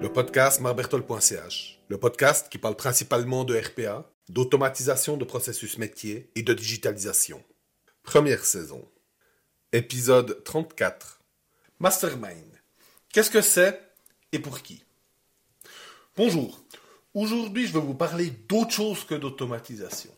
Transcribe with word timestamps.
Le 0.00 0.08
podcast 0.12 0.60
marbertol.ch, 0.60 1.78
le 1.88 1.98
podcast 1.98 2.48
qui 2.50 2.58
parle 2.58 2.76
principalement 2.76 3.44
de 3.44 3.56
RPA, 3.56 4.10
d'automatisation 4.28 5.16
de 5.16 5.24
processus 5.24 5.78
métier 5.78 6.30
et 6.34 6.42
de 6.42 6.52
digitalisation. 6.52 7.42
Première 8.02 8.44
saison. 8.44 8.88
Épisode 9.72 10.42
34. 10.42 11.20
Mastermind. 11.78 12.60
Qu'est-ce 13.12 13.30
que 13.30 13.40
c'est 13.40 13.80
et 14.32 14.38
pour 14.38 14.62
qui? 14.62 14.84
Bonjour. 16.16 16.60
Aujourd'hui, 17.14 17.66
je 17.66 17.72
vais 17.72 17.80
vous 17.80 17.94
parler 17.94 18.30
d'autre 18.30 18.72
chose 18.72 19.04
que 19.04 19.14
d'automatisation. 19.14 20.10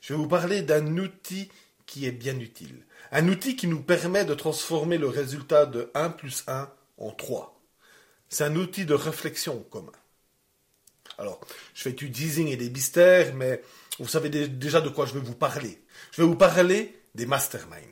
Je 0.00 0.12
vais 0.12 0.18
vous 0.18 0.28
parler 0.28 0.62
d'un 0.62 0.96
outil 0.96 1.48
qui 1.88 2.06
est 2.06 2.12
bien 2.12 2.38
utile. 2.38 2.84
Un 3.10 3.26
outil 3.26 3.56
qui 3.56 3.66
nous 3.66 3.82
permet 3.82 4.24
de 4.24 4.34
transformer 4.34 4.98
le 4.98 5.08
résultat 5.08 5.66
de 5.66 5.90
1 5.94 6.10
plus 6.10 6.44
1 6.46 6.70
en 6.98 7.10
3. 7.10 7.60
C'est 8.28 8.44
un 8.44 8.54
outil 8.54 8.84
de 8.84 8.94
réflexion 8.94 9.64
commun. 9.70 9.90
Alors, 11.16 11.40
je 11.74 11.82
fais 11.82 11.92
du 11.92 12.12
teasing 12.12 12.48
et 12.48 12.56
des 12.56 12.70
mystères, 12.70 13.34
mais 13.34 13.62
vous 13.98 14.06
savez 14.06 14.28
déjà 14.28 14.80
de 14.80 14.90
quoi 14.90 15.06
je 15.06 15.14
vais 15.14 15.20
vous 15.20 15.34
parler. 15.34 15.82
Je 16.12 16.22
vais 16.22 16.28
vous 16.28 16.36
parler 16.36 17.00
des 17.14 17.26
masterminds. 17.26 17.82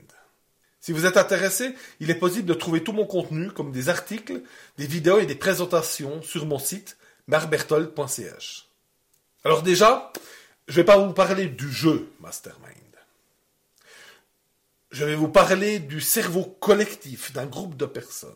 Si 0.78 0.92
vous 0.92 1.06
êtes 1.06 1.16
intéressé, 1.16 1.74
il 1.98 2.10
est 2.10 2.14
possible 2.14 2.46
de 2.46 2.54
trouver 2.54 2.84
tout 2.84 2.92
mon 2.92 3.06
contenu, 3.06 3.50
comme 3.50 3.72
des 3.72 3.88
articles, 3.88 4.42
des 4.76 4.86
vidéos 4.86 5.18
et 5.18 5.26
des 5.26 5.34
présentations 5.34 6.22
sur 6.22 6.46
mon 6.46 6.58
site 6.60 6.98
marbertol.ch. 7.26 8.68
Alors 9.42 9.62
déjà, 9.62 10.12
je 10.68 10.74
ne 10.74 10.76
vais 10.76 10.84
pas 10.84 10.98
vous 10.98 11.12
parler 11.12 11.46
du 11.46 11.72
jeu 11.72 12.12
Mastermind. 12.20 12.85
Je 14.98 15.04
vais 15.04 15.14
vous 15.14 15.28
parler 15.28 15.78
du 15.78 16.00
cerveau 16.00 16.42
collectif 16.42 17.30
d'un 17.34 17.44
groupe 17.44 17.76
de 17.76 17.84
personnes. 17.84 18.30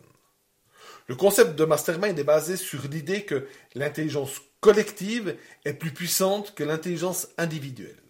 Le 1.07 1.15
concept 1.15 1.55
de 1.55 1.65
mastermind 1.65 2.19
est 2.19 2.23
basé 2.23 2.55
sur 2.55 2.83
l'idée 2.87 3.25
que 3.25 3.47
l'intelligence 3.73 4.39
collective 4.59 5.35
est 5.65 5.73
plus 5.73 5.91
puissante 5.91 6.53
que 6.53 6.63
l'intelligence 6.63 7.29
individuelle. 7.39 8.03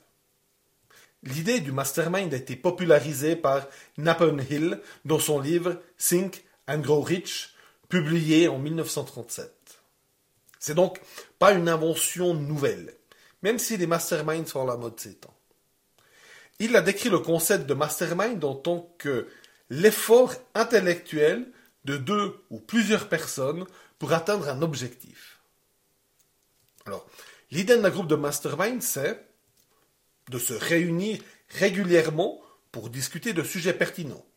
L'idée 1.24 1.62
du 1.62 1.72
mastermind 1.72 2.34
a 2.34 2.36
été 2.36 2.58
popularisée 2.58 3.38
par 3.38 3.70
Napoleon 3.98 4.44
Hill 4.50 4.82
dans 5.06 5.20
son 5.20 5.40
livre 5.40 5.82
Think 5.98 6.44
and 6.68 6.80
Grow 6.80 7.04
Rich, 7.04 7.56
publié 7.88 8.50
en 8.50 8.60
1937. 8.60 9.50
C'est 10.60 10.76
donc 10.76 11.00
pas 11.40 11.54
une 11.54 11.70
invention 11.70 12.34
nouvelle, 12.34 12.98
même 13.44 13.60
si 13.60 13.78
les 13.78 13.88
masterminds 13.88 14.48
sont 14.48 14.62
à 14.62 14.66
la 14.66 14.76
mode 14.76 15.00
ces 15.00 15.16
temps. 15.16 15.38
Il 16.64 16.76
a 16.76 16.81
décrit 16.84 17.09
le 17.09 17.17
concept 17.17 17.66
de 17.66 17.73
mastermind 17.73 18.44
en 18.44 18.54
tant 18.54 18.94
que 19.00 19.28
l'effort 19.72 20.36
intellectuel 20.54 21.52
de 21.86 21.98
deux 21.98 22.40
ou 22.52 22.59
plusieurs 22.59 23.09
personnes 23.09 23.66
pour 23.98 24.14
atteindre 24.14 24.48
un 24.48 24.62
objectif. 24.62 25.40
Alors, 26.86 27.09
l'idée 27.50 27.78
d'un 27.78 27.90
groupe 27.90 28.06
de 28.06 28.16
mastermind, 28.16 28.80
c'est 28.84 29.26
de 30.30 30.38
se 30.38 30.53
réunir 30.53 31.20
régulièrement 31.50 32.40
pour 32.72 32.92
discuter 32.92 33.34
de 33.34 33.42
sujets 33.42 33.73
pertinents, 33.73 34.28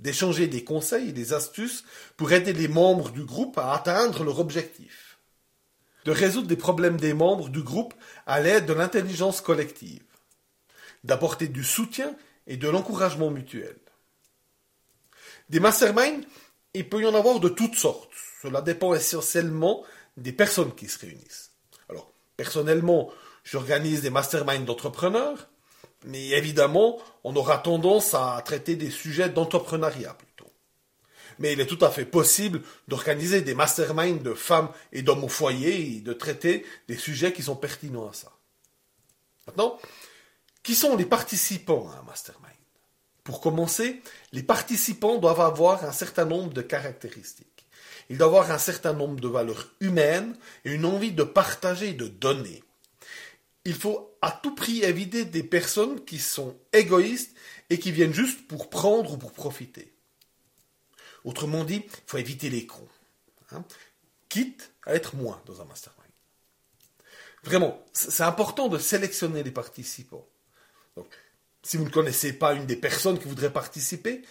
d'échanger 0.00 0.48
des 0.48 0.64
conseils 0.64 1.10
et 1.10 1.12
des 1.12 1.32
astuces 1.32 1.84
pour 2.16 2.32
aider 2.32 2.54
les 2.54 2.66
membres 2.66 3.10
du 3.10 3.22
groupe 3.22 3.56
à 3.56 3.72
atteindre 3.72 4.24
leur 4.24 4.40
objectif, 4.40 5.20
de 6.06 6.10
résoudre 6.10 6.48
des 6.48 6.56
problèmes 6.56 6.96
des 6.96 7.14
membres 7.14 7.50
du 7.50 7.62
groupe 7.62 7.94
à 8.26 8.40
l'aide 8.40 8.66
de 8.66 8.72
l'intelligence 8.72 9.40
collective, 9.40 10.02
d'apporter 11.06 11.48
du 11.48 11.64
soutien 11.64 12.14
et 12.46 12.56
de 12.56 12.68
l'encouragement 12.68 13.30
mutuel. 13.30 13.76
Des 15.48 15.60
masterminds 15.60 16.26
il 16.76 16.88
peut 16.88 17.00
y 17.00 17.06
en 17.06 17.14
avoir 17.14 17.40
de 17.40 17.48
toutes 17.48 17.74
sortes. 17.74 18.10
Cela 18.42 18.60
dépend 18.60 18.94
essentiellement 18.94 19.82
des 20.16 20.32
personnes 20.32 20.74
qui 20.74 20.88
se 20.88 20.98
réunissent. 20.98 21.52
Alors, 21.88 22.12
personnellement, 22.36 23.10
j'organise 23.44 24.02
des 24.02 24.10
masterminds 24.10 24.64
d'entrepreneurs, 24.64 25.48
mais 26.04 26.28
évidemment, 26.30 26.98
on 27.24 27.34
aura 27.34 27.58
tendance 27.58 28.12
à 28.14 28.40
traiter 28.44 28.76
des 28.76 28.90
sujets 28.90 29.30
d'entrepreneuriat 29.30 30.14
plutôt. 30.14 30.52
Mais 31.38 31.54
il 31.54 31.60
est 31.60 31.66
tout 31.66 31.82
à 31.82 31.90
fait 31.90 32.04
possible 32.04 32.62
d'organiser 32.88 33.40
des 33.40 33.54
masterminds 33.54 34.22
de 34.22 34.34
femmes 34.34 34.68
et 34.92 35.02
d'hommes 35.02 35.24
au 35.24 35.28
foyer 35.28 35.96
et 35.96 36.00
de 36.00 36.12
traiter 36.12 36.64
des 36.88 36.96
sujets 36.96 37.32
qui 37.32 37.42
sont 37.42 37.56
pertinents 37.56 38.08
à 38.08 38.12
ça. 38.12 38.32
Maintenant, 39.46 39.78
qui 40.66 40.74
sont 40.74 40.96
les 40.96 41.06
participants 41.06 41.88
à 41.90 42.00
un 42.00 42.02
mastermind? 42.02 42.52
Pour 43.22 43.40
commencer, 43.40 44.02
les 44.32 44.42
participants 44.42 45.18
doivent 45.18 45.40
avoir 45.40 45.84
un 45.84 45.92
certain 45.92 46.24
nombre 46.24 46.52
de 46.52 46.60
caractéristiques. 46.60 47.68
Ils 48.10 48.18
doivent 48.18 48.34
avoir 48.34 48.50
un 48.50 48.58
certain 48.58 48.92
nombre 48.92 49.20
de 49.20 49.28
valeurs 49.28 49.70
humaines 49.78 50.36
et 50.64 50.72
une 50.72 50.84
envie 50.84 51.12
de 51.12 51.22
partager 51.22 51.90
et 51.90 51.94
de 51.94 52.08
donner. 52.08 52.64
Il 53.64 53.76
faut 53.76 54.18
à 54.20 54.32
tout 54.32 54.56
prix 54.56 54.82
éviter 54.82 55.24
des 55.24 55.44
personnes 55.44 56.04
qui 56.04 56.18
sont 56.18 56.58
égoïstes 56.72 57.36
et 57.70 57.78
qui 57.78 57.92
viennent 57.92 58.12
juste 58.12 58.48
pour 58.48 58.68
prendre 58.68 59.12
ou 59.12 59.18
pour 59.18 59.30
profiter. 59.30 59.94
Autrement 61.22 61.62
dit, 61.62 61.84
il 61.86 62.02
faut 62.08 62.18
éviter 62.18 62.50
les 62.50 62.66
cons. 62.66 62.88
Hein, 63.52 63.64
quitte 64.28 64.72
à 64.84 64.96
être 64.96 65.14
moins 65.14 65.40
dans 65.46 65.62
un 65.62 65.64
mastermind. 65.64 66.10
Vraiment, 67.44 67.80
c'est 67.92 68.24
important 68.24 68.66
de 68.66 68.78
sélectionner 68.78 69.44
les 69.44 69.52
participants. 69.52 70.26
Donc, 70.96 71.06
si 71.62 71.76
vous 71.76 71.84
ne 71.84 71.90
connaissez 71.90 72.32
pas 72.32 72.54
une 72.54 72.66
des 72.66 72.76
personnes 72.76 73.18
qui 73.18 73.28
voudrait 73.28 73.52
participer, 73.52 74.22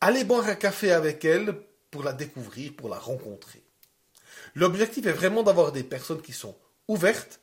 allez 0.00 0.24
boire 0.24 0.46
un 0.48 0.54
café 0.54 0.92
avec 0.92 1.24
elle 1.24 1.54
pour 1.90 2.02
la 2.02 2.12
découvrir, 2.12 2.74
pour 2.74 2.88
la 2.88 2.98
rencontrer. 2.98 3.62
L'objectif 4.54 5.06
est 5.06 5.12
vraiment 5.12 5.42
d'avoir 5.42 5.72
des 5.72 5.84
personnes 5.84 6.22
qui 6.22 6.32
sont 6.32 6.56
ouvertes, 6.88 7.40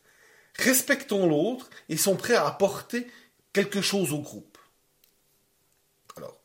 respectant 0.56 1.26
l'autre 1.26 1.70
et 1.90 1.98
sont 1.98 2.16
prêts 2.16 2.36
à 2.36 2.48
apporter 2.48 3.08
quelque 3.54 3.82
chose 3.82 4.14
au 4.14 4.20
groupe. 4.20 4.58
Alors, 6.18 6.40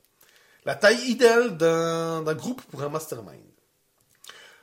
la 0.65 0.75
taille 0.75 1.11
idéale 1.11 1.57
d'un 1.57 2.35
groupe 2.35 2.63
pour 2.63 2.83
un 2.83 2.89
mastermind. 2.89 3.41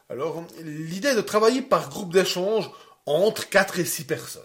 Alors, 0.10 0.46
l'idée 0.62 1.10
est 1.10 1.16
de 1.16 1.22
travailler 1.22 1.62
par 1.62 1.90
groupe 1.90 2.14
d'échange 2.14 2.70
entre 3.06 3.50
4 3.50 3.80
et 3.80 3.86
6 3.86 4.06
personnes. 4.06 4.44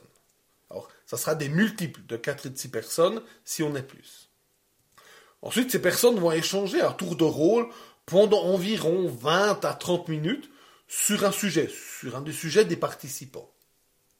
Ça 1.13 1.19
sera 1.19 1.35
des 1.35 1.51
multiples 1.51 2.01
de 2.09 2.17
4 2.17 2.47
et 2.47 2.49
de 2.49 2.57
6 2.57 2.69
personnes 2.71 3.23
si 3.45 3.63
on 3.63 3.77
est 3.77 3.83
plus. 3.83 4.31
Ensuite, 5.43 5.71
ces 5.71 5.83
personnes 5.83 6.19
vont 6.19 6.33
échanger 6.33 6.81
à 6.81 6.91
tour 6.93 7.17
de 7.17 7.25
rôle 7.25 7.69
pendant 8.07 8.43
environ 8.45 9.09
20 9.09 9.63
à 9.63 9.75
30 9.75 10.09
minutes 10.09 10.49
sur 10.89 11.27
un 11.27 11.31
sujet, 11.31 11.69
sur 11.69 12.17
un 12.17 12.23
des 12.23 12.33
sujets 12.33 12.65
des 12.65 12.79
participants. 12.79 13.53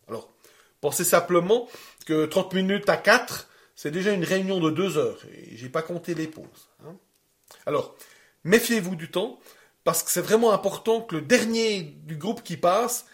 Alors, 0.07 0.35
pensez 0.83 1.05
simplement 1.05 1.67
que 2.05 2.27
30 2.27 2.53
minutes 2.53 2.91
à 2.91 2.99
4, 2.99 3.49
c'est 3.75 3.91
déjà 3.91 4.13
une 4.13 4.25
réunion 4.25 4.61
de 4.61 4.69
2 4.69 4.99
heures, 4.99 5.25
et 5.33 5.57
j'ai 5.57 5.71
pas 5.71 5.81
compté 5.81 6.13
les 6.13 6.27
pauses. 6.27 6.69
Hein. 6.85 6.95
Alors, 7.65 7.97
méfiez-vous 8.45 8.97
du 8.97 9.11
temps, 9.11 9.41
parce 9.85 10.03
que 10.03 10.11
c'est 10.11 10.21
vraiment 10.21 10.53
important 10.53 11.01
que 11.01 11.15
le 11.15 11.23
dernier 11.23 11.81
du 11.81 12.19
groupe 12.19 12.43
qui 12.43 12.59
passe 12.59 13.07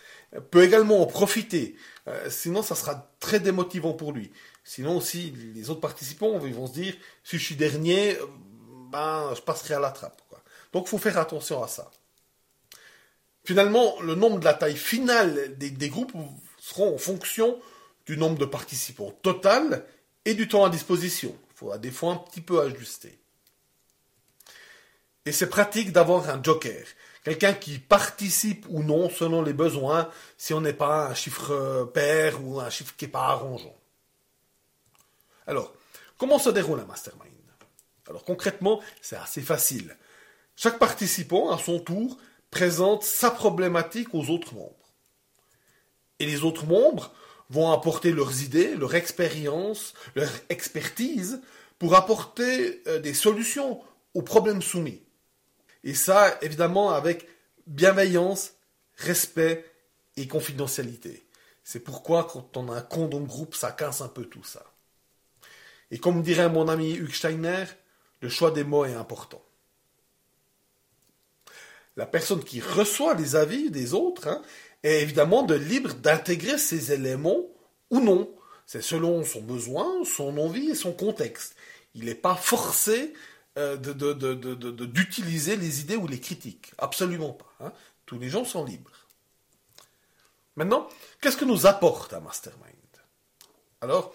peut 0.51 0.63
également 0.63 1.03
en 1.03 1.07
profiter. 1.07 1.77
Euh, 2.07 2.31
sinon, 2.31 2.63
ça 2.63 2.75
sera 2.75 3.11
très 3.21 3.41
démotivant 3.41 3.93
pour 3.93 4.13
lui. 4.13 4.33
Sinon 4.65 4.99
aussi, 4.99 5.33
les 5.55 5.71
autres 5.71 5.81
participants 5.81 6.39
vont 6.39 6.67
se 6.67 6.73
dire, 6.73 6.95
si 7.25 7.39
je 7.39 7.45
suis 7.45 7.57
dernier, 7.57 8.17
euh, 8.17 8.27
ben, 8.91 9.33
je 9.35 9.41
passerai 9.41 9.75
à 9.75 9.81
la 9.81 9.91
trappe. 9.91 10.23
Donc, 10.73 10.85
il 10.87 10.91
faut 10.91 10.99
faire 10.99 11.19
attention 11.19 11.63
à 11.63 11.69
ça. 11.69 11.91
Finalement, 13.45 13.99
le 14.03 14.15
nombre 14.15 14.39
de 14.41 14.45
la 14.45 14.53
taille 14.53 14.77
finale 14.77 15.57
des, 15.57 15.71
des 15.71 15.89
groupes 15.89 16.13
seront 16.59 16.95
en 16.95 16.99
fonction 16.99 17.59
du 18.05 18.19
nombre 18.19 18.39
de 18.39 18.45
participants 18.45 19.11
total 19.23 19.87
et 20.27 20.35
du 20.35 20.49
temps 20.49 20.65
à 20.65 20.71
disposition. 20.71 21.35
Il 21.51 21.57
faudra 21.57 21.79
des 21.79 21.91
fois 21.91 22.13
un 22.13 22.17
petit 22.17 22.43
peu 22.43 22.61
ajuster. 22.61 23.19
Et 25.25 25.33
c'est 25.33 25.49
pratique 25.49 25.93
d'avoir 25.93 26.29
un 26.29 26.43
joker 26.43 26.85
quelqu'un 27.29 27.55
qui 27.55 27.79
participe 27.79 28.67
ou 28.69 28.83
non 28.83 29.11
selon 29.11 29.43
les 29.43 29.53
besoins, 29.53 30.11
si 30.37 30.55
on 30.55 30.61
n'est 30.61 30.73
pas 30.73 31.09
un 31.09 31.15
chiffre 31.15 31.91
pair 31.93 32.45
ou 32.45 32.61
un 32.61 32.71
chiffre 32.71 32.95
qui 32.97 33.05
n'est 33.05 33.11
pas 33.11 33.27
arrangeant. 33.27 33.77
Alors, 35.47 35.73
comment 36.17 36.39
se 36.39 36.51
déroule 36.51 36.81
un 36.81 36.85
mastermind? 36.85 37.33
Alors 38.09 38.25
concrètement, 38.25 38.81
c'est 39.03 39.17
assez 39.17 39.43
facile. 39.43 39.97
Chaque 40.57 40.79
participant, 40.79 41.51
à 41.51 41.59
son 41.59 41.79
tour, 41.79 42.19
présente 42.51 43.03
sa 43.03 43.31
problématique 43.31 44.15
aux 44.15 44.31
autres 44.31 44.55
membres. 44.55 44.75
Et 46.19 46.27
les 46.27 46.43
autres 46.43 46.67
membres 46.67 47.13
vont 47.51 47.71
apporter 47.71 48.13
leurs 48.13 48.43
idées, 48.43 48.75
leur 48.75 48.95
expérience, 48.95 49.95
leur 50.15 50.31
expertise 50.49 51.41
pour 51.79 51.95
apporter 51.95 52.83
euh, 52.87 52.99
des 52.99 53.15
solutions 53.15 53.81
aux 54.15 54.23
problèmes 54.23 54.63
soumis. 54.63 55.03
Et 55.85 55.95
ça, 55.95 56.39
évidemment, 56.43 56.91
avec 56.91 57.29
bienveillance, 57.67 58.53
respect 58.97 59.65
et 60.17 60.27
confidentialité. 60.27 61.27
C'est 61.65 61.81
pourquoi, 61.81 62.25
quand 62.25 62.57
on 62.57 62.71
a 62.71 62.77
un 62.77 62.83
condom 62.83 63.21
groupe, 63.21 63.55
ça 63.55 63.73
casse 63.73 64.01
un 64.01 64.09
peu 64.09 64.25
tout 64.25 64.45
ça. 64.45 64.65
Et 65.91 65.99
comme 65.99 66.23
dirait 66.23 66.49
mon 66.49 66.69
ami 66.69 66.95
Hugues 66.95 67.15
Steiner, 67.15 67.65
le 68.21 68.29
choix 68.29 68.51
des 68.51 68.65
mots 68.65 68.85
est 68.85 68.95
important. 68.95 69.43
la 71.97 72.07
personne 72.07 72.45
qui 72.45 72.61
reçoit 72.61 73.15
les 73.15 73.35
avis 73.35 73.71
des 73.71 73.93
autres 73.93 74.29
hein, 74.29 74.41
est 74.85 75.03
évidemment 75.03 75.43
de 75.43 75.55
libre 75.55 75.95
d'intégrer 75.95 76.57
ces 76.57 76.93
éléments 76.93 77.43
ou 77.91 78.01
non. 78.01 78.31
C'est 78.67 78.83
selon 78.83 79.25
son 79.25 79.43
besoin, 79.43 80.05
son 80.05 80.39
envie 80.39 80.71
et 80.71 80.75
son 80.77 80.93
contexte. 80.93 81.57
Il 81.95 82.05
n'est 82.05 82.15
pas 82.15 82.37
forcé 82.37 83.13
d'utiliser 83.77 85.57
les 85.57 85.81
idées 85.81 85.97
ou 85.97 86.07
les 86.07 86.21
critiques. 86.21 86.73
Absolument 86.79 87.33
pas. 87.33 87.53
Hein. 87.61 87.73
Tous 88.07 88.19
les 88.19 88.29
gens 88.29 88.45
sont 88.45 88.65
libres. 88.65 89.07
Maintenant, 90.57 90.89
qu'est-ce 91.21 91.37
que 91.37 91.45
nous 91.45 91.67
apporte 91.67 92.15
un 92.15 92.21
mastermind? 92.21 92.75
Alors, 93.81 94.13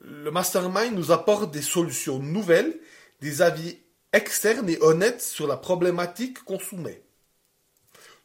le 0.00 0.30
mastermind 0.30 0.94
nous 0.94 1.12
apporte 1.12 1.50
des 1.52 1.62
solutions 1.62 2.18
nouvelles, 2.18 2.78
des 3.20 3.42
avis 3.42 3.78
externes 4.12 4.68
et 4.68 4.78
honnêtes 4.80 5.22
sur 5.22 5.46
la 5.46 5.56
problématique 5.56 6.42
qu'on 6.44 6.58
soumet. 6.58 7.02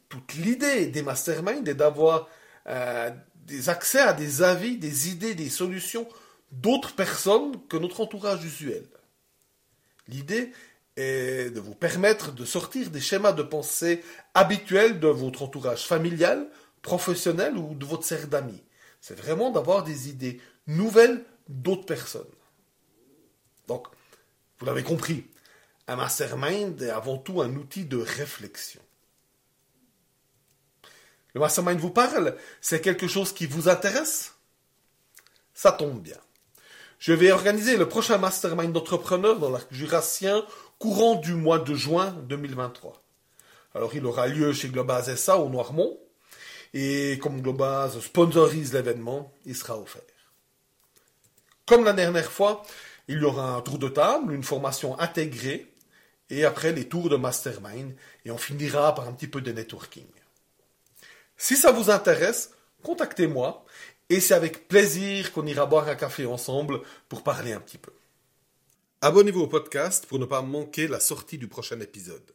Toute 0.09 0.33
l'idée 0.33 0.87
des 0.87 1.03
masterminds 1.03 1.67
est 1.67 1.75
d'avoir 1.75 2.27
euh, 2.67 3.11
des 3.35 3.69
accès 3.69 3.99
à 3.99 4.13
des 4.13 4.41
avis, 4.41 4.77
des 4.77 5.09
idées, 5.09 5.35
des 5.35 5.49
solutions 5.49 6.07
d'autres 6.51 6.95
personnes 6.95 7.65
que 7.67 7.77
notre 7.77 8.01
entourage 8.01 8.43
usuel. 8.43 8.85
L'idée 10.11 10.51
est 10.97 11.51
de 11.51 11.61
vous 11.61 11.73
permettre 11.73 12.33
de 12.33 12.43
sortir 12.43 12.89
des 12.89 12.99
schémas 12.99 13.31
de 13.31 13.43
pensée 13.43 14.03
habituels 14.33 14.99
de 14.99 15.07
votre 15.07 15.43
entourage 15.43 15.87
familial, 15.87 16.49
professionnel 16.81 17.57
ou 17.57 17.73
de 17.75 17.85
votre 17.85 18.03
cercle 18.03 18.27
d'amis. 18.27 18.61
C'est 18.99 19.17
vraiment 19.17 19.51
d'avoir 19.51 19.83
des 19.83 20.09
idées 20.09 20.41
nouvelles 20.67 21.23
d'autres 21.47 21.85
personnes. 21.85 22.29
Donc, 23.67 23.87
vous 24.59 24.65
l'avez 24.65 24.83
compris, 24.83 25.25
un 25.87 25.95
mastermind 25.95 26.81
est 26.81 26.89
avant 26.89 27.17
tout 27.17 27.41
un 27.41 27.55
outil 27.55 27.85
de 27.85 27.97
réflexion. 27.97 28.81
Le 31.33 31.39
mastermind 31.39 31.79
vous 31.79 31.89
parle 31.89 32.35
C'est 32.59 32.81
quelque 32.81 33.07
chose 33.07 33.31
qui 33.31 33.45
vous 33.45 33.69
intéresse 33.69 34.35
Ça 35.53 35.71
tombe 35.71 36.01
bien. 36.01 36.19
Je 37.01 37.13
vais 37.13 37.31
organiser 37.31 37.77
le 37.77 37.89
prochain 37.89 38.19
mastermind 38.19 38.71
d'entrepreneurs 38.71 39.39
dans 39.39 39.49
l'arc 39.49 39.73
jurassien 39.73 40.45
courant 40.77 41.15
du 41.15 41.33
mois 41.33 41.57
de 41.57 41.73
juin 41.73 42.11
2023. 42.29 43.01
Alors 43.73 43.95
il 43.95 44.05
aura 44.05 44.27
lieu 44.27 44.53
chez 44.53 44.67
Globaz 44.67 45.15
SA 45.15 45.39
au 45.39 45.49
Noirmont. 45.49 45.97
Et 46.75 47.17
comme 47.19 47.41
Globaz 47.41 47.99
sponsorise 48.01 48.71
l'événement, 48.73 49.33
il 49.47 49.55
sera 49.55 49.79
offert. 49.79 50.03
Comme 51.65 51.85
la 51.85 51.93
dernière 51.93 52.31
fois, 52.31 52.61
il 53.07 53.17
y 53.17 53.23
aura 53.23 53.55
un 53.55 53.61
tour 53.61 53.79
de 53.79 53.89
table, 53.89 54.35
une 54.35 54.43
formation 54.43 54.99
intégrée, 54.99 55.73
et 56.29 56.45
après 56.45 56.71
les 56.71 56.87
tours 56.87 57.09
de 57.09 57.15
mastermind, 57.15 57.95
et 58.25 58.31
on 58.31 58.37
finira 58.37 58.93
par 58.93 59.07
un 59.07 59.13
petit 59.13 59.27
peu 59.27 59.41
de 59.41 59.51
networking. 59.51 60.05
Si 61.35 61.57
ça 61.57 61.71
vous 61.71 61.89
intéresse, 61.89 62.51
contactez-moi 62.83 63.65
et 64.11 64.19
c'est 64.19 64.33
avec 64.33 64.67
plaisir 64.67 65.31
qu'on 65.31 65.47
ira 65.47 65.65
boire 65.65 65.87
un 65.87 65.95
café 65.95 66.25
ensemble 66.25 66.81
pour 67.07 67.23
parler 67.23 67.53
un 67.53 67.61
petit 67.61 67.77
peu. 67.77 67.93
Abonnez-vous 68.99 69.39
au 69.39 69.47
podcast 69.47 70.05
pour 70.05 70.19
ne 70.19 70.25
pas 70.25 70.41
manquer 70.41 70.89
la 70.89 70.99
sortie 70.99 71.37
du 71.37 71.47
prochain 71.47 71.79
épisode. 71.79 72.33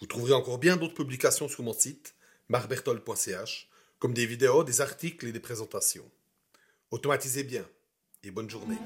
Vous 0.00 0.08
trouverez 0.08 0.32
encore 0.32 0.58
bien 0.58 0.76
d'autres 0.76 0.94
publications 0.94 1.46
sur 1.46 1.62
mon 1.62 1.72
site, 1.72 2.16
marbertol.ch, 2.48 3.68
comme 4.00 4.12
des 4.12 4.26
vidéos, 4.26 4.64
des 4.64 4.80
articles 4.80 5.28
et 5.28 5.32
des 5.32 5.38
présentations. 5.38 6.10
Automatisez 6.90 7.44
bien 7.44 7.64
et 8.24 8.32
bonne 8.32 8.50
journée. 8.50 8.78